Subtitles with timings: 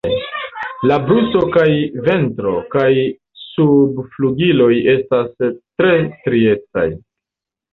[0.91, 1.65] La brusto kaj
[2.07, 2.87] ventro kaj
[3.43, 6.89] subflugiloj esta tre striecaj.